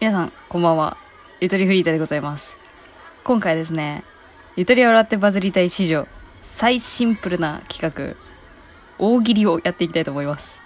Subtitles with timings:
[0.00, 0.96] 皆さん、こんばんは。
[1.40, 2.56] ゆとりフリーターでございます。
[3.24, 4.04] 今回ですね、
[4.54, 6.06] ゆとりを笑ってバズりたい史上、
[6.40, 8.14] 最シンプルな企画、
[9.04, 10.60] 大喜利をやっていきたいと思います。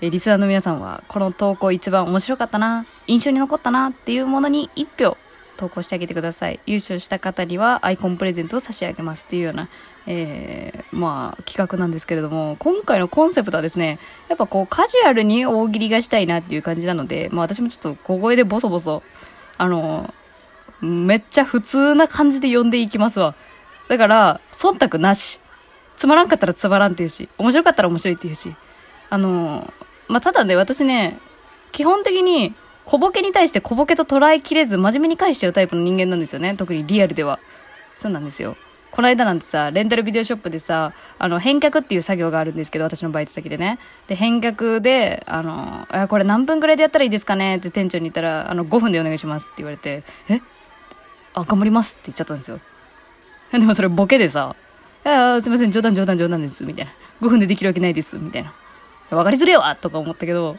[0.00, 5.18] えリスナーの皆さんは、この投稿一番面白かったな、印象に残ったなっていうものに1票
[5.56, 6.60] 投稿してあげてください。
[6.66, 9.68] 優勝した方にはアイコンプレゼントを差し上げますっていうような、
[10.06, 13.98] えー、まあ、企画なんですけれども、今回のコンセプトはですね、
[14.28, 19.02] やっぱこうカジュアルに大喜利がしたいなっていう感じなので、まあ私もちょっと小声でボソボソ、
[19.58, 20.14] あの、
[20.80, 23.34] めっちゃ普通な感じで呼んでいきますわ。
[23.88, 25.40] だから、忖度なし。
[25.96, 28.54] つまらんかったらつまらんって言うし、面白かったら面白いって言うし。
[29.08, 29.72] あの、
[30.08, 31.18] まあ、ただね、私ね、
[31.72, 32.54] 基本的に
[32.86, 36.54] 小ボケに対して小ボケと捉えきれず真面目に返しちゃうタイプの人間なんですよね。
[36.56, 37.40] 特にリアルでは。
[37.96, 38.56] そうなんですよ。
[38.92, 43.78] この間なんてさ、レンタルビデオショップでさ、あの、返却っていう作業があるんですけど、私のバイト先でね。
[44.06, 47.56] で、返却で、あの、あこれ何分くらいでやったらいいですかね？
[47.56, 50.40] って店長に言ったら、あの、5分でお願いしますって言われて、え？
[51.34, 52.60] あ、頑張りますって言っちゃったんですよ。
[53.50, 54.54] でもそれボケでさ、
[55.04, 56.92] いやすいません、冗談冗談冗談です、みたいな。
[57.20, 58.52] 5分でできるわけないです、みたいな。
[59.10, 60.56] わかりづれえわとか思ったけど、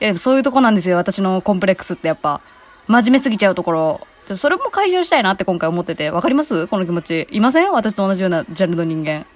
[0.00, 2.40] や、そういうとこなんですよ、私のコンプレックスってやっぱ。
[2.86, 4.06] 真面目すぎちゃうところ。
[4.34, 6.10] それも解消したいなって今回思ってて。
[6.10, 6.66] わかります？
[6.66, 7.26] この気持ち。
[7.30, 7.72] いません？
[7.72, 9.26] 私と同じようなジャンルの人間。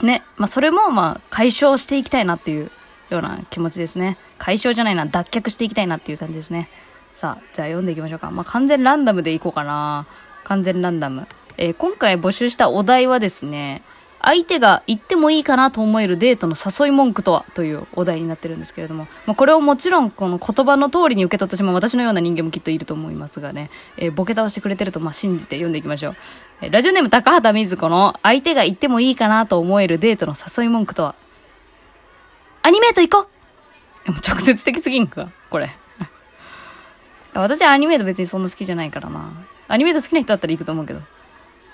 [0.00, 0.22] ね。
[0.36, 2.70] まあ、それも、ま、解消していきたいなっていう
[3.10, 4.16] ような気持ちですね。
[4.38, 6.68] 解消じゃないな、脱却していきたいなっていう感じですね。
[7.14, 8.30] さあ、じゃあ読んでいきましょうか。
[8.30, 10.06] まあ、完全ランダムでいこうかな。
[10.44, 11.26] 完全ランダム。
[11.56, 13.82] えー今回募集したお題はですね、
[14.26, 17.44] 相手が言ってもいいかなと思えるデートの誘い文句とは？
[17.54, 26.16] というお題になってるんですけれども、まあ、これをもちろんこの言葉の通りに受け取ってしまう私のような人間もきっといると思いますがね、えーボケ倒してくれてるとまあ信じて読んでいきましょう。
[26.62, 31.14] えーラジオネーム高畑瑞子の相手が言ってもいいかなと思えるデートの誘い文句とは？
[32.62, 35.70] アニメート行こうでも直接的すぎんかこれ。
[37.34, 39.30] 私はアニメート別にそんな好きじゃないからな。
[39.68, 41.00] アニメート好きな人だったら行くと思うけど。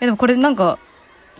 [0.00, 0.78] え、でもこれなんか、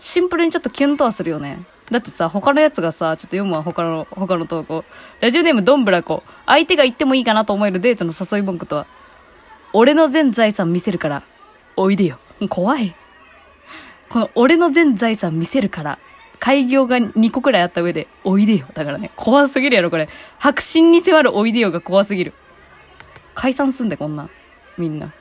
[0.01, 1.59] シンプルにちょっとキュンとはするよね。
[1.91, 4.83] だってさ、他のやつがさ、ちょっと読むわ、他の、他の投稿。
[5.19, 6.23] ラジオネームどんぶらこ。
[6.47, 8.87] 相手が言ってもいいかなと思えるデートの誘い文句とは、
[9.73, 11.23] 俺の全財産見せるから、
[11.75, 12.17] おいでよ。
[12.49, 12.95] 怖い。
[14.09, 15.99] この俺の全財産見せるから、
[16.39, 18.65] 開業が2個くらいあった上で、おいでよ。
[18.73, 20.09] だからね、怖すぎるやろ、これ。
[20.39, 22.33] 白真に迫るおいでよが怖すぎる。
[23.35, 24.29] 解散すんで、こんな。
[24.79, 25.11] みんな。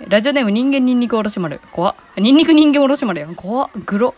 [0.00, 1.60] ラジオネーム人間ニンニクおろし丸。
[1.70, 1.94] 怖っ。
[2.16, 3.36] ニンニク人間おろし丸やん。
[3.36, 3.70] 怖。
[3.86, 4.14] グロ。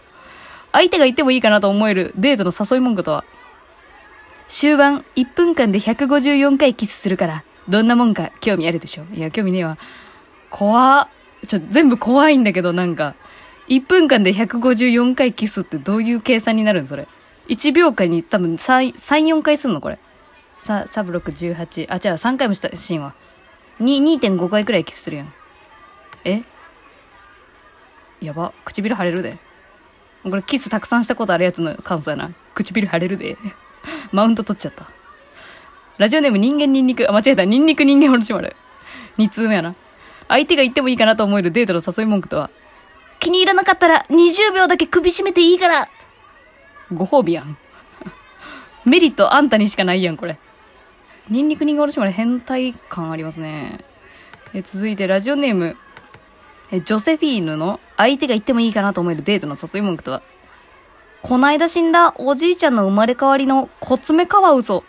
[0.72, 3.24] 相手が言ってもいいかなと思えるデートの誘い文句とは？
[4.48, 9.76] 終盤1分間で154回キスするから、どんなもんか興味あるでしょいや、興味ねえわ。
[10.50, 11.08] 怖っ。
[11.46, 13.14] ちょ、全部怖いんだけど、なんか。
[13.68, 17.06] 1分間で154回キスってどういう計算になるんそれ
[17.48, 19.98] ？1秒間に多分3、3 4回すんのこれ。
[20.56, 21.86] さ、サブ6、18。
[21.90, 23.12] あ、じゃあ3回もしたシーンは。
[23.80, 25.32] 2、2.5回くらいキスするやん。
[26.26, 26.42] え？
[28.20, 28.52] やば。
[28.64, 29.38] 唇腫れるで。
[30.22, 32.30] これキスたくさんしたことあるやつの感想やな。
[32.54, 33.36] 唇腫れるで。
[34.12, 34.86] マウント取っちゃった。
[35.98, 37.08] ラジオネーム人間ニンニク。
[37.08, 37.44] あ、間違えた。
[37.44, 38.56] ニンニク人間おろし丸。
[39.18, 39.74] 2通目やな。
[40.28, 42.50] 相手が言ってもいいかなと思えるデートの誘い文句とは、
[43.20, 45.88] 気に入らなかったら20秒だけ首絞めていいから
[46.92, 47.56] ご褒美やん。
[48.84, 50.38] メリットあんたにしかないやん、これ。
[51.28, 53.78] ニンニク人間おろし丸変態感ありますね。
[54.54, 55.76] え続いてラジオネーム
[56.72, 60.22] えジョセフィーヌの相手が言ってもいいかなと思えるデートの誘い文句とは、
[61.22, 64.84] こないだ死んだおじいちゃんの生まれ変わりのコツメカワウソ、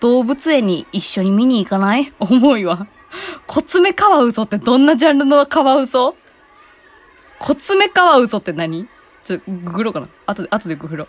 [0.00, 2.12] 動物園に一緒に見に行かない？
[2.18, 2.86] 重いわ。
[3.46, 6.16] コツメカワウソってどんなジャンルのカワウソ？
[7.38, 8.88] コツメカワウソって何？
[9.24, 10.08] ちょ、ググろうかな？
[10.26, 11.08] 後で、後でググろ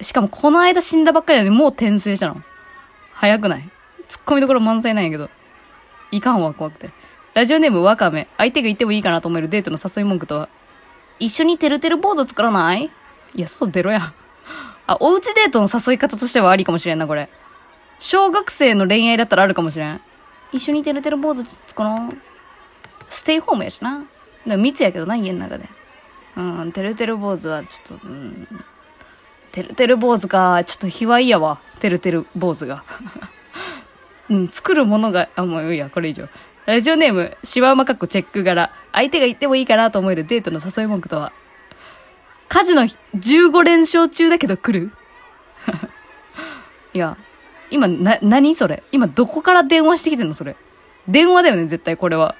[0.00, 0.04] う。
[0.04, 2.42] しかもこの間死んだばっかりなのにもう転生したの。
[3.12, 3.68] 早くない？
[4.08, 5.30] ツッコミどころ満載なんやけど。
[6.10, 6.90] いかんわ、怖くて。
[7.34, 8.28] ラジオネームワカメ。
[8.38, 10.48] 相手が言ってもいいかなと思えるデートの誘い文句とは、
[11.18, 12.90] 一緒にてるてるボード作らない？
[13.34, 14.12] いや、外出ろや。
[14.86, 17.28] あ、おうちデートの誘い方としてはありかもしれんな、これ。
[17.98, 20.00] 小学生の恋愛だったらあるかもしれん。
[20.52, 22.16] 一緒にてるてる坊主作ろう。
[23.08, 24.04] ステイホームやしな。
[24.46, 25.68] でも密やけどな、家の中で。
[26.36, 28.46] うん、てるてる坊主はちょっと、うん。
[29.50, 31.58] てるてる坊主か、ちょっと卑猥やわ。
[31.80, 32.84] てるてる坊主が。
[34.30, 36.28] うん、作るものが、あ、もういいや、これ以上。
[36.66, 38.70] ラジオネーム、シワウマかっこチェック柄。
[38.92, 41.30] 相手が言ってもいいかなと思えるデートの誘い文句とは、
[42.48, 44.90] 家事の日15連勝中だけど来る？
[46.94, 47.18] いや、
[47.70, 48.82] 今、な、何それ？
[48.92, 50.56] 今どこから電話してきてんのそれ？
[51.06, 52.34] 電話だよね、絶対これは。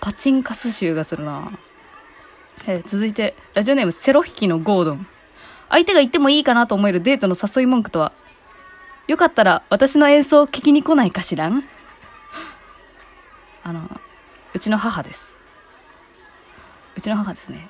[0.00, 1.50] パチンカス臭がするな
[2.68, 5.04] え続いて、ラジオネーム、セロ引きのゴードン。
[5.68, 8.12] 相手が言ってもいいかなと思えるデートの誘い文句とは、
[9.08, 11.64] よかったら私の演奏を聞きに来ないかしらん？
[13.68, 13.82] あの、
[14.54, 15.30] うちの母です。
[16.96, 17.68] うちの母ですね。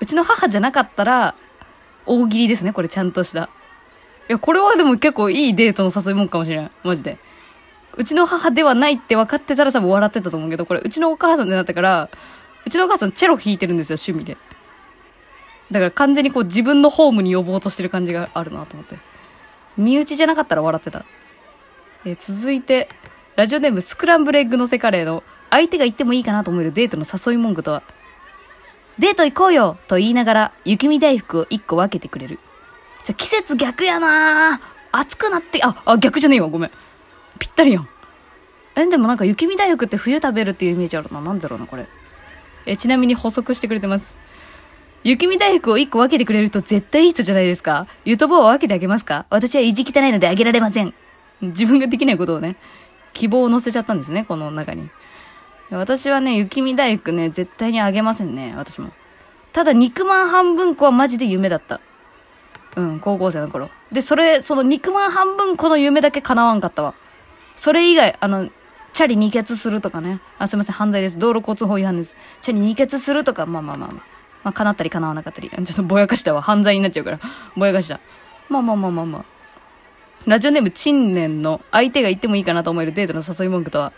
[0.00, 1.36] うちの母じゃなかったら、
[2.04, 3.44] 大喜利ですね、これちゃんとした。
[4.28, 6.70] いや、これはでも結構いいデートの誘いもんかもしれない。
[6.82, 7.16] マジで。
[7.96, 12.10] うちの母ではないって分かってたら多分笑ってたと思うけど、これうちのお母さんでなったから、
[12.66, 14.36] うちのお母さんチェロ弾いてるんですよ、趣味で。
[15.70, 18.96] だから完全にこう自分のホームに呼ぼうとしてる感じがあるなと思って。
[19.76, 21.04] 身内じゃなかったら笑ってた。
[22.04, 22.88] え続いて、
[23.40, 27.82] ラジオネームスクランブルエッグのせカレーの相手が言ってもいいかなと思えるデートの誘い文句とは、
[28.98, 32.38] デート行こうよと言いながら雪見大福を1個分けてくれる。
[33.02, 34.60] じゃ、季節逆やな
[34.92, 36.70] 暑くなって、あ、あ、逆じゃねえわ、ごめん。
[37.38, 37.88] ぴったりやん。
[38.76, 41.22] え、でもなんか雪見大福って冬食べるっていうイメージあるな。
[41.22, 41.86] なんだろうな、これ。
[42.66, 44.14] え、ちなみに補足してくれてます。
[45.02, 47.86] 雪見大福を1個分けてくれると絶対いい人じゃないですか。
[48.04, 49.24] ゆとぼうは分けてあげますか？
[49.30, 50.92] 私は意地汚いのであげられません。
[51.40, 52.56] 自分ができないことをね、
[53.12, 54.88] 希望を乗せちゃったんですね、この中に。
[55.70, 58.90] 私はね、雪見大福ね、絶対にあげませんね、私も。
[59.52, 61.80] ただ、肉まん半分個はマジで夢だった。
[62.76, 63.70] うん、高校生の頃。
[63.92, 66.94] で、それ、その肉まん半分個の夢だけ叶わんかったわ。
[67.56, 68.48] それ以外、あの、
[68.92, 70.20] チャリ二欠するとかね。
[70.38, 71.18] あ、すいません、犯罪です。
[71.18, 72.14] 道路交通法違反です。
[72.40, 74.02] チャリ二欠するとか、まあまあまあまあ。
[74.42, 75.50] まあ、叶ったり叶わなかったり。
[75.50, 76.42] ちょっとぼやかしたわ。
[76.42, 77.20] 犯罪になっちゃうから。
[77.56, 78.00] ぼやかした。
[78.48, 79.24] まあまあまあまあまあ。
[80.26, 83.92] ラジオネーム、陳年の相手が言ってもいいかなと思えるデートの誘い文句とは？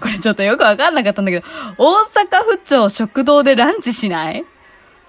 [0.00, 1.46] これちょっとよくわかんなかったんだけど、
[1.78, 4.44] 大阪府庁食堂でランチしない？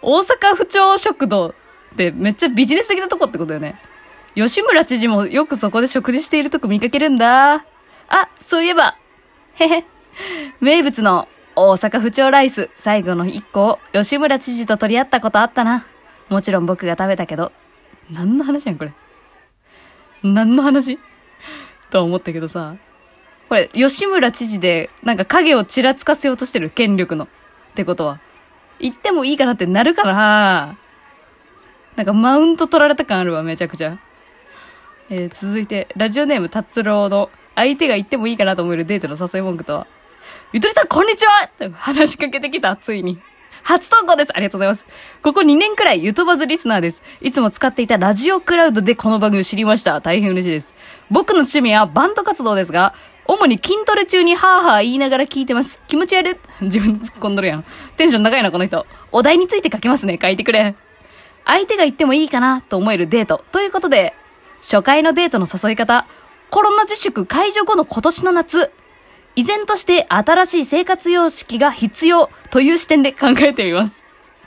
[0.01, 1.53] 大阪府庁食堂っ
[1.97, 3.75] てめっちゃビジネス的なとこってことよね。
[4.35, 7.55] 吉村知事もよくそこで食事しているとこ見かけるんだ。
[7.55, 7.63] あ、
[8.39, 8.95] そういえば、
[9.55, 9.83] へへ。
[10.61, 15.87] 名物の大阪府庁ライス最後の一個を吉村知事と取り合ったことあったな。
[16.29, 17.51] もちろん僕が食べたけど。
[18.11, 18.91] 何の話やん、これ。
[20.25, 20.99] 何の話？
[21.89, 22.75] とは思ったけどさ。
[23.47, 27.25] これ、吉村知事で、なんか影をちらつかせようとしてる、権力の。
[27.25, 27.27] っ
[27.75, 28.19] てことは。
[28.79, 30.75] 言ってもいいかなってなるかな
[31.95, 33.97] なんかマウント取られた感あるわ、めちゃくちゃ。
[35.09, 39.87] えー続いて、ラジオネーム達郎の相手が言ってもいいかなと思えるデートの誘い文句とは、
[40.51, 43.19] ゆとりさん、こんにちはと話しかけてきた、ついに。
[43.65, 44.31] 初投稿です。
[44.31, 44.85] ありがとうございます。
[45.23, 47.01] ここ2年くらい、ゆとばずリスナーです。
[47.19, 49.99] いつも使っていたラジオクラウドでこの番組を知りました。
[50.01, 50.75] 大変嬉しいです。
[51.09, 52.93] 僕の趣味はバンド活動ですが、
[53.25, 55.79] 主に筋トレ中にハーハー言いながら聞いてます。
[55.87, 56.35] 気持ち悪い。
[56.61, 57.65] 自分で突っ込んどるやん。
[57.97, 58.85] テンション高いな、この人。
[59.11, 60.19] お題について書きますね。
[60.21, 60.75] 書いてくれ。
[61.43, 63.43] 相手が言ってもいいかなと思えるデート。
[63.51, 64.13] ということで、
[64.61, 66.05] 初回のデートの誘い方、
[66.51, 68.71] コロナ自粛解除後の今年の夏、
[69.35, 74.01] 依然として新しい生活様式が必要という視点で考えてみます。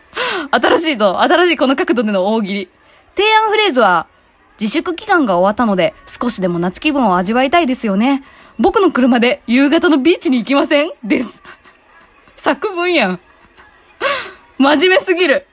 [0.50, 1.20] 新しいぞ。
[1.20, 2.68] 新しいこの角度での大喜利。
[3.16, 4.06] 提案フレーズは、
[4.60, 8.22] 自粛期間が終わったので、少しでも夏気分を味わいたいですよね。
[8.58, 10.90] 僕の車で夕方のビーチに行きません？
[11.04, 11.42] です。
[12.36, 13.20] 作文やん。
[14.58, 15.46] 真面目すぎる。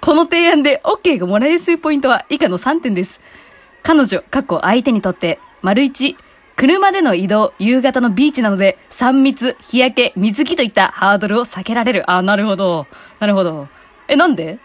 [0.00, 3.20] この提案で OK がもらいやすいポイントは以下の3点です。
[3.82, 6.16] 彼女、過去相手にとって、丸1、
[6.60, 12.10] 車での移動、夕方のビーチなので、3密、日焼け、水着といったハードルを避けられる。
[12.10, 12.86] あ、なるほど。
[13.18, 13.66] なるほど。
[14.08, 14.58] え、なんで？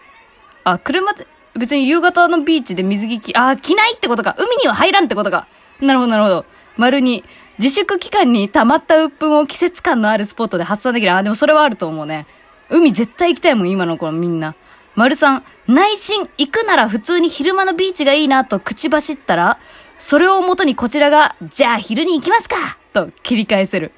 [0.62, 4.36] あ、車で、別に夕方のビーチで水着着、あ、着ないってことか。
[4.38, 5.46] 海には入らんってことか。
[5.80, 6.44] なるほど、なるほど。
[6.76, 7.24] 丸2、
[7.58, 11.14] 自粛期間に溜まった鬱憤を季節感のあるスポットで発散できる。
[11.14, 12.26] あ、でもそれはあると思うね。
[12.68, 14.54] 海絶対行きたいもん、今の子みんな。
[14.96, 19.58] 丸3、内心行くなら普通に昼間のビーチがいいなと口走ったら、
[19.98, 23.92] それをもとにこちらが、じゃあ昼に行きますかと切り返せる。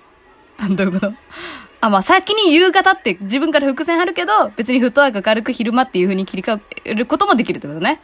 [0.58, 1.12] あ どういうこと？
[1.80, 8.00] あ、まあ先に夕方って自分から伏線張るけど、別にフットワーク軽く昼間っていう風に切り替えることもできるってことね。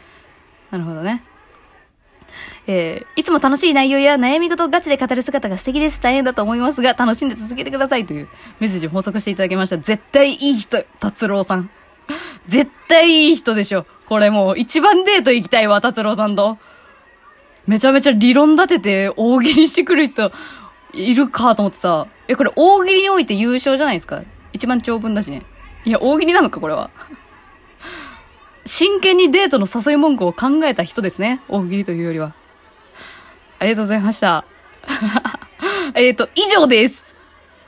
[0.70, 1.24] なるほどね。
[2.66, 6.00] えー、いつも楽しい内容や悩み事をガチで語る姿が素敵です。
[6.00, 9.78] 大変だと思いますが、楽しんで続けてくださいというメッセージを補足していただきました。
[9.78, 11.68] 絶対いい人、達郎さん。
[12.46, 13.86] 絶対いい人でしょ。
[14.06, 16.56] これもう一番デート行きたいわ、達郎さんと。
[17.66, 20.32] めちゃめちゃ理論立てて大喜利してくる人
[20.92, 22.06] いるかと思ってさ。
[22.28, 24.22] え、これ大喜利において優勝じゃないですか？
[24.52, 25.42] 一番長文だしね。
[25.84, 26.90] いや、大喜利なのか、これは。
[28.66, 31.40] 真剣にデートの誘い文句を考えた人ですね。
[31.48, 32.34] 大喜利というよりは。
[33.58, 34.44] ありがとうございました。
[35.94, 37.14] えっと、以上です。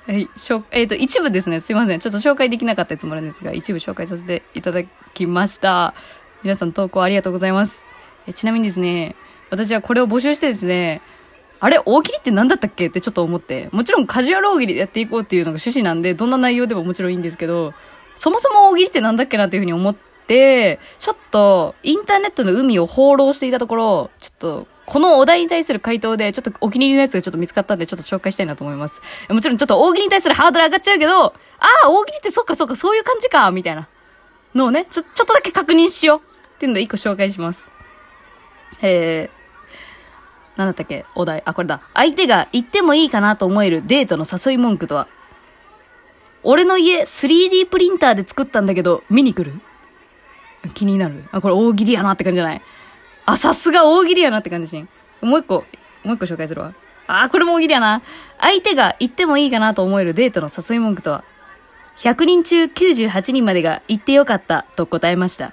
[0.06, 2.00] はい、しょえっ、と、一部ですね、すいません。
[2.00, 4.82] ちょっと紹介できなかったやつもりなんですが、一部紹介させていただ
[5.14, 5.94] きました。
[6.42, 7.82] 皆さん投稿ありがとうございます。
[8.26, 9.16] えちなみにですね、
[9.50, 11.00] 私はこれを募集してですね、
[11.60, 12.88] あれ大喜利って何だったっけ？
[12.88, 17.72] ってちょっと思って、もちろんカジュアル大喜利でやっていこうっていうのが趣旨なんで、どんな内容でももちろんいいんですけど、
[18.16, 19.94] そもそも大喜利って何だっけなっていうふうに思っ
[20.26, 29.00] て、ちょっとインターネットの海を放浪していたところ、ちょっとこのお題に対する回答で、ちょっとお気に入りのやつがちょっと見つかったんで、ちょっと紹介したいなと思います。
[29.28, 31.32] もちろんちょっと大喜利に対するハードル上がっちゃうけど、あ
[31.84, 33.88] あ、大喜利ってそっかそっか、そういう感じか、みたいな
[34.54, 37.70] のをね、ちょ、ちょっとだけ確認しようっていうので一個紹介します。
[38.82, 39.35] えー、
[40.56, 41.04] なんだったっけ？
[41.14, 41.42] お題。
[41.44, 41.80] あ、これだ。
[41.94, 45.06] 相手が行ってもいいかなと思えるデートの誘い文句とは？
[46.42, 49.60] 俺の家 3D プリンターで作ったんだけど、見に来る？
[50.74, 51.24] 気になる。
[51.32, 52.62] あ、これ大喜利やなって感じじゃない？
[53.26, 54.88] あ、さすが大喜利やなって感じしん。
[55.20, 55.64] もう一個、
[56.04, 56.72] もう一個紹介するわ。
[57.08, 58.02] あ、これも大喜利やな。
[58.40, 61.24] 相手が行ってもいいかなと思えるデートの誘い文句とは、
[61.98, 65.52] 100人中98人までが行ってよかったと答えました。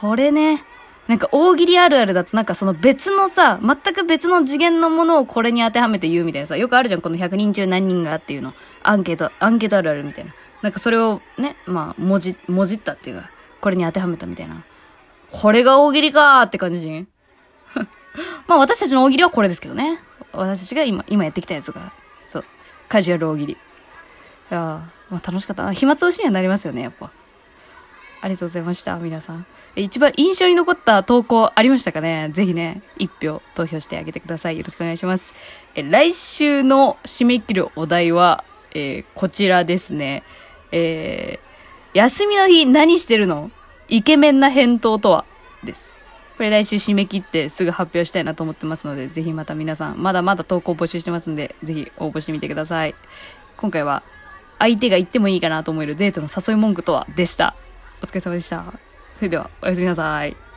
[0.00, 0.64] これね、
[1.10, 8.54] なんか大喜利あるあるだとなんかその別のさ、全く別の次元のものをこれに当てはめて言うみたいなさ、よくあるじゃん、この100人中何人がっていうの。
[8.84, 10.32] アンケート、アンケートあるあるみたいな。
[10.62, 13.28] なんかそれをね、まあ、文字、文字ったっていうか、
[13.60, 14.62] これに当てはめたみたいな。
[15.32, 16.86] これが大喜利かーって感じ。
[18.46, 20.00] まあ私たちの大喜利はこれですけどね。
[20.32, 21.90] 私たちが今、今やってきたやつが、
[22.22, 22.44] そう、
[22.88, 23.52] カジュアル大喜利。
[23.54, 23.56] い
[24.50, 25.72] やまあ楽しかった。
[25.72, 27.10] 暇つぶしにはなりますよね、やっぱ。
[28.22, 29.46] ありがとうございました、皆さん。
[29.76, 32.30] 一番印象に残った投稿ありましたかね？
[32.32, 34.58] ぜひね、一票投票してあげてください。
[34.58, 35.32] よろしくお願いします。
[35.74, 40.22] え、来週の締め切るお題は、えー、こちらですね。
[40.72, 43.50] えー、休みの日何してるの？
[43.88, 45.24] イケメンな返答とは？
[45.64, 45.96] です。
[46.36, 52.94] これ来週締め切ってすぐ発表したいなと思ってますので、ぜひまた皆さん、まだまだ投稿募集してますんで、ぜひ応募してみてください。
[53.56, 54.02] 今回は、
[54.58, 57.54] 相手が言ってもいいかなと思えるデートの誘い文句とはでした。
[58.02, 58.64] お疲れ様でした。
[59.16, 60.49] それでは、おやすみなさい。